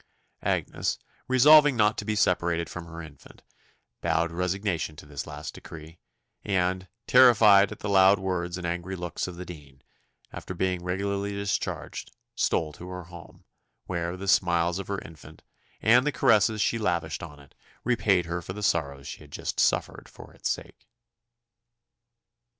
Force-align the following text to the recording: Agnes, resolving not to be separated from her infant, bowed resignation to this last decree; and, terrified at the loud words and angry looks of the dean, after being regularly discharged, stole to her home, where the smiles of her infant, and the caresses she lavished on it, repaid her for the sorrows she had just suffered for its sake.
Agnes, 0.41 0.97
resolving 1.27 1.75
not 1.75 1.95
to 1.95 2.05
be 2.05 2.15
separated 2.15 2.67
from 2.71 2.87
her 2.87 3.03
infant, 3.03 3.43
bowed 4.01 4.31
resignation 4.31 4.95
to 4.95 5.05
this 5.05 5.27
last 5.27 5.53
decree; 5.53 5.99
and, 6.43 6.87
terrified 7.05 7.71
at 7.71 7.81
the 7.81 7.87
loud 7.87 8.17
words 8.17 8.57
and 8.57 8.65
angry 8.65 8.95
looks 8.95 9.27
of 9.27 9.35
the 9.35 9.45
dean, 9.45 9.83
after 10.33 10.55
being 10.55 10.83
regularly 10.83 11.33
discharged, 11.33 12.11
stole 12.33 12.73
to 12.73 12.89
her 12.89 13.03
home, 13.03 13.45
where 13.85 14.17
the 14.17 14.27
smiles 14.27 14.79
of 14.79 14.87
her 14.87 14.97
infant, 15.05 15.43
and 15.83 16.03
the 16.03 16.11
caresses 16.11 16.59
she 16.61 16.79
lavished 16.79 17.21
on 17.21 17.39
it, 17.39 17.53
repaid 17.83 18.25
her 18.25 18.41
for 18.41 18.53
the 18.53 18.63
sorrows 18.63 19.07
she 19.07 19.19
had 19.19 19.31
just 19.31 19.59
suffered 19.59 20.09
for 20.09 20.33
its 20.33 20.49
sake. 20.49 20.87